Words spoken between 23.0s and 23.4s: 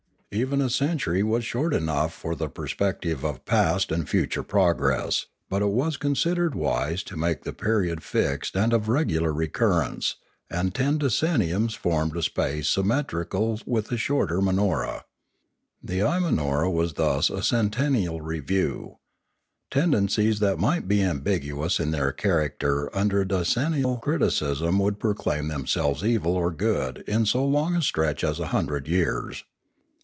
a